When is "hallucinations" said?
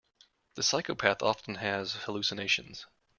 1.93-2.87